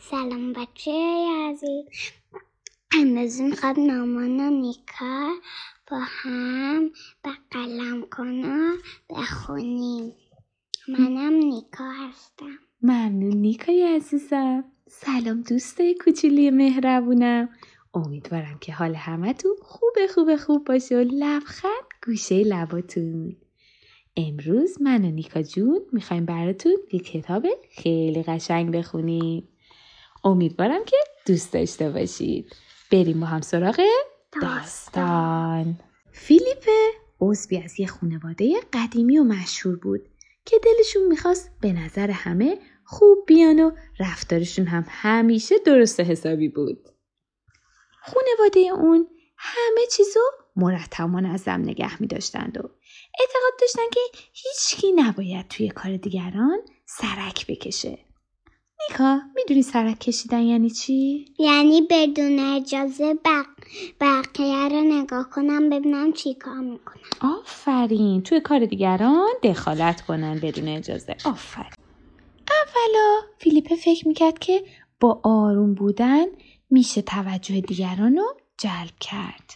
[0.00, 1.84] سلام بچه عزیز.
[3.00, 5.30] امروز می‌خواد مامان و نیکا
[5.90, 6.90] با هم
[7.24, 8.72] به قلم کنه
[9.10, 10.12] بخونیم.
[10.88, 12.58] منم نیکا هستم.
[12.82, 14.64] ممنون نیکای عزیزم.
[14.88, 17.48] سلام دوستای کوچولی مهربونم.
[17.94, 23.36] امیدوارم که حال همه تو خوب خوب خوب باشه و لبخند گوشه لباتون.
[24.16, 29.48] امروز من و نیکا جون می‌خوایم براتون یه کتاب خیلی قشنگ بخونیم.
[30.24, 30.96] امیدوارم که
[31.26, 32.56] دوست داشته باشید
[32.92, 33.80] بریم با هم سراغ
[34.42, 35.80] داستان
[36.12, 40.00] فیلیپه عضوی از یه خانواده قدیمی و مشهور بود
[40.44, 46.48] که دلشون می‌خواست به نظر همه خوب بیان و رفتارشون هم همیشه درست و حسابی
[46.48, 46.88] بود.
[48.02, 50.20] خانواده اون همه چیزو
[50.56, 52.70] مرتب منظم نگه می داشتند و
[53.20, 54.00] اعتقاد داشتن که
[54.32, 58.07] هیچکی نباید توی کار دیگران سرک بکشه.
[58.80, 63.46] نیکا می‌دونی سرک کشیدن یعنی چی؟ یعنی بدون اجازه بق...
[64.00, 68.22] بقیه رو نگاه کنم ببینم چی کار می‌کنم آفرین.
[68.22, 71.16] توی کار دیگران دخالت کنن بدون اجازه.
[71.24, 71.72] آفرین.
[72.50, 74.64] اولا فیلیپه فکر می‌کرد که
[75.00, 76.26] با آروم بودن
[76.70, 79.50] میشه توجه دیگران رو جلب کرد.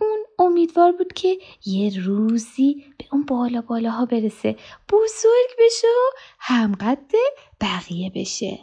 [0.00, 4.56] اون امیدوار بود که یه روزی اون بالا بالاها برسه.
[4.88, 7.12] بزرگ بشه و همقد
[7.60, 8.58] بقیه بشه.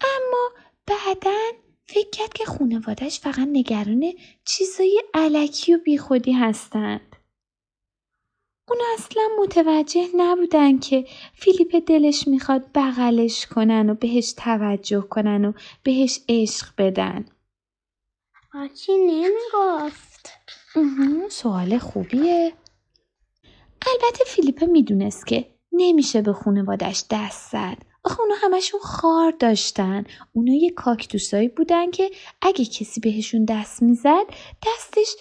[0.00, 0.50] اما
[0.86, 1.38] بعدا
[1.86, 4.12] فکر کرد که خانوادش فقط نگران
[4.44, 7.16] چیزای علکی و بیخودی هستند.
[8.68, 15.52] اون اصلا متوجه نبودن که فیلیپ دلش می‌خواد بغلش کنن و بهش توجه کنن و
[15.82, 17.26] بهش عشق بدن.
[18.54, 20.07] آچی نمی‌گفت.
[21.30, 22.52] سوال خوبیه.
[23.86, 27.76] البته فیلیپه می‌دونست که نمیشه به خانوادش دست زد.
[28.04, 30.04] آخه اونا همشون خار داشتن.
[30.32, 32.10] اونا یه کاکتوسایی بودن که
[32.42, 34.24] اگه کسی بهشون دست می‌زد
[34.66, 35.16] دستش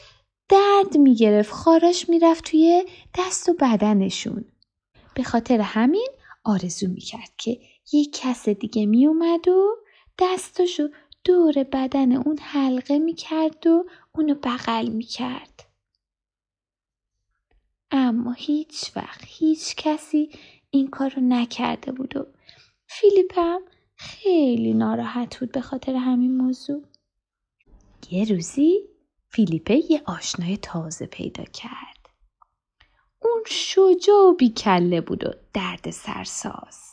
[0.49, 1.51] درد می‌گرفت.
[1.51, 2.85] خاراش می‌رفت توی
[3.17, 4.45] دست و بدنشون.
[5.13, 6.09] به خاطر همین
[6.43, 7.59] آرزو می‌کرد که
[7.93, 9.75] یک کس دیگه میومد و
[10.19, 10.87] دستاشو
[11.23, 15.56] دور بدن اون حلقه می‌کرد و اونو بغل می‌کرد.
[17.91, 20.29] اما هیچ وقت هیچ کسی
[20.69, 22.27] این کار رو نکرده بود و
[22.87, 23.61] فیلیپ هم
[23.95, 26.83] خیلی ناراحت بود به خاطر همین موضوع.
[28.11, 28.79] یه روزی
[29.29, 31.97] فیلیپه یه آشنای تازه پیدا کرد.
[33.21, 36.87] اون شجاع و بیکله بود و درد سرساز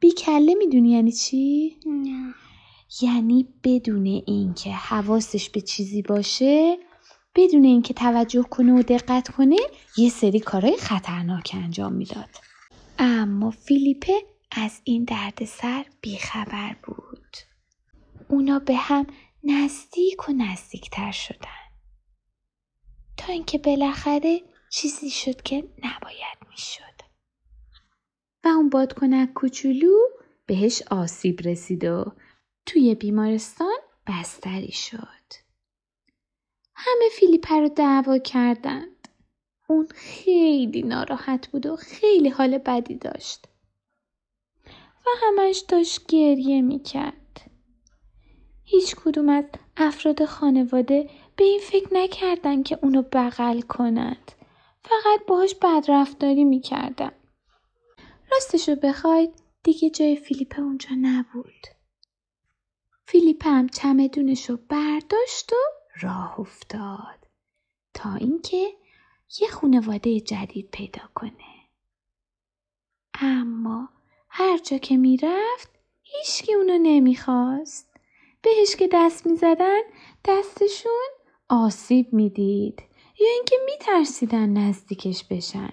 [0.00, 2.34] بیکله می‌دونی یعنی چی؟ نه.
[3.02, 6.78] یعنی بدون اینکه حواسش به چیزی باشه
[7.34, 9.56] بدون اینکه توجه کنه و دقت کنه
[9.96, 12.30] یه سری کارهای خطرناک انجام می‌داد.
[12.98, 14.12] اما فیلیپه
[14.50, 17.36] از این درد سر بیخبر بود.
[18.28, 19.06] اونا به هم
[19.44, 21.64] نزدیک و نزدیکتر شدن.
[23.16, 24.40] تا اینکه بالاخره
[24.70, 26.84] چیزی شد که نباید می‌شد.
[28.44, 29.96] و اون بادکنک کوچولو
[30.46, 32.12] بهش آسیب رسید و
[32.66, 35.13] توی بیمارستان بستری شد.
[36.86, 39.08] همه فیلیپه رو دعوا کردند
[39.68, 43.44] اون خیلی ناراحت بود و خیلی حال بدی داشت
[45.06, 47.50] و همش داشت گریه می‌کرد
[48.64, 49.44] هیچ کدوم از
[49.76, 54.32] افراد خانواده به این فکر نکردن که اونو بغل کنند.
[54.84, 57.12] فقط باهاش بدرفتاری می‌کردن.
[58.32, 59.30] راستشو بخواید
[59.62, 61.66] دیگه جای فیلیپ اونجا نبود.
[63.06, 67.26] فیلیپ هم چمدونشو برداشت و راه افتاد
[67.94, 68.68] تا اینکه
[69.40, 71.54] یه خانواده جدید پیدا کنه.
[73.20, 73.88] اما
[74.28, 75.70] هر جا که می‌رفت
[76.02, 77.90] هیچکی اونو نمی‌خواست.
[78.42, 79.80] بهش که دست می زدن
[80.24, 81.08] دستشون
[81.48, 82.82] آسیب می‌دید
[83.20, 85.72] یا اینکه میترسیدن نزدیکش بشن.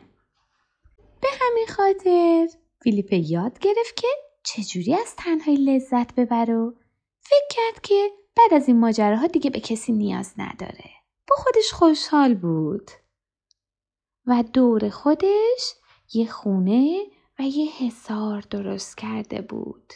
[1.21, 2.47] به همین خاطر
[2.83, 4.07] فیلیپ یاد گرفت که
[4.43, 6.71] چجوری از تنهایی لذت ببره و
[7.19, 10.89] فکر کرد که بعد از این ماجراها دیگه به کسی نیاز نداره.
[11.27, 12.91] با خودش خوشحال بود.
[14.25, 15.73] و دور خودش
[16.13, 17.01] یه خونه
[17.39, 19.93] و یه حصار درست کرده بود.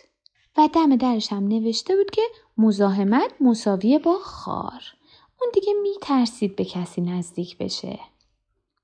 [0.58, 2.22] و دم درش هم نوشته بود که
[2.58, 4.84] مزاحمت مساویه با خار.
[5.42, 8.00] اون دیگه میترسید به کسی نزدیک بشه.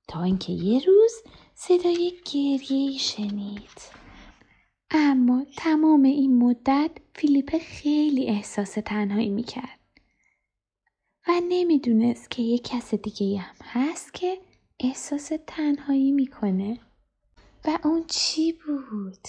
[0.08, 1.12] تا اینکه یه روز
[1.56, 4.01] صدای گریه شنید.
[4.94, 9.80] اما تمام این مدت فیلیپ خیلی احساس تنهایی می‌کرد.
[11.28, 14.38] و نمی‌دونست که یه کس دیگه هم هست که
[14.80, 16.80] احساس تنهایی می‌کنه.
[17.66, 19.28] و اون چی بود؟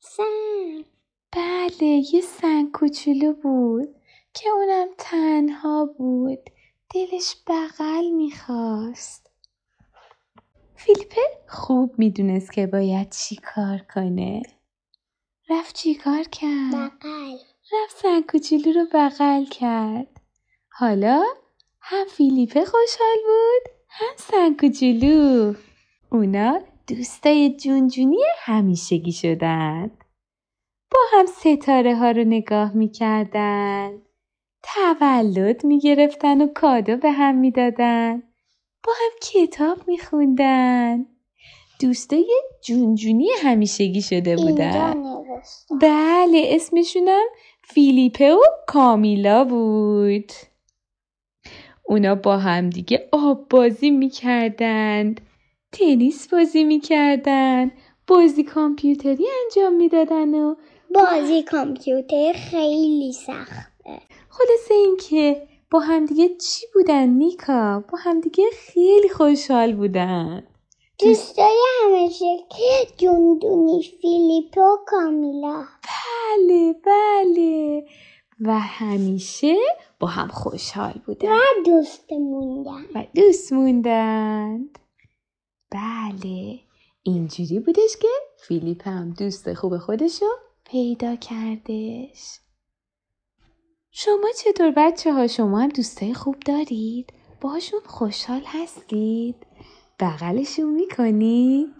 [0.00, 0.84] سنگ
[1.32, 3.88] بله یه سنگ کوچولو بود
[4.34, 6.50] که اونم تنها بود
[6.94, 9.30] دلش بغل می‌خواست
[10.74, 14.42] فیلیپه خوب می‌دونست که باید چی کار کنه
[15.50, 17.36] رفت چی کار کرد؟ بغل.
[17.72, 20.20] رفت سنگ کوچولو رو بغل کرد.
[20.72, 21.24] حالا
[21.80, 25.54] هم فیلیپه خوشحال بود هم سنگ کوچولو.
[26.12, 30.04] اونا دوستای جونجونی همیشگی شدند
[30.90, 34.02] با هم ستاره ها رو نگاه می‌کردن.
[34.62, 38.22] تولد می‌گرفتن و کادو به هم می‌دادن.
[38.84, 41.06] با هم کتاب میخوندن.
[41.80, 45.13] دوستای جونجونی همیشگی شده بودن.
[45.80, 47.24] بله اسمشونم
[47.62, 50.32] فیلیپه و کامیلا بود.
[51.82, 55.20] اونا با هم دیگه آب بازی می‌کردند
[55.72, 57.72] تنیس بازی می‌کردند
[58.06, 60.54] بازی کامپیوتری انجام می‌دادن و
[60.94, 63.72] بازی کامپیوتر خیلی سخت
[64.28, 70.42] خلاصه این که با همدیگه چی بودن نیکا؟ با همدیگه خیلی خوشحال بودن.
[70.98, 77.84] دوستای همیشه که جوندونی فیلیپ و کامیلا؟ بله بله.
[78.40, 79.56] و همیشه
[80.00, 81.32] با هم خوشحال بودن.
[81.32, 82.84] و دوست موندن.
[82.94, 84.78] و دوست موندند
[85.70, 86.60] بله.
[87.02, 88.08] اینجوری بودش که
[88.38, 90.26] فیلیپ هم دوست خوب خودشو
[90.64, 92.38] پیدا کردش.
[93.90, 99.36] شما چطور بچه ها شما هم دوستای خوب دارید؟ باشون خوشحال هستید؟
[100.00, 101.74] بغلشون می‌کنید؟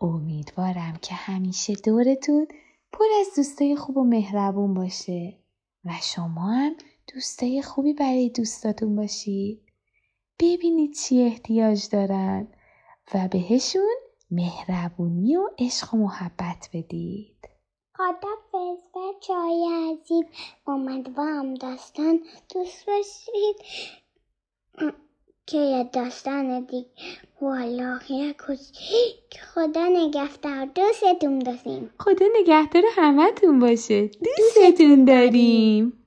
[0.00, 2.46] امیدوارم که همیشه دورتون
[2.92, 5.38] پر از دوستای خوب و مهربون باشه
[5.84, 6.76] و شما هم
[7.14, 9.62] دوستای خوبی برای دوستاتون باشید.
[10.40, 12.48] ببینید چی احتیاج دارن
[13.14, 13.96] و بهشون
[14.30, 17.48] مهربونی و عشق و محبت بدید.
[17.94, 20.24] خدافز بچه های عزیز
[20.66, 22.20] امیدوارم داستان
[22.54, 23.56] دوست باشید.
[25.50, 26.86] که یه داستان دیگه
[27.40, 27.98] والا
[29.54, 30.66] خدا نگهدار.
[30.74, 34.10] دوستتون داشتیم خدا نگهدار همتون باشه.
[34.38, 35.97] دوستتون داریم.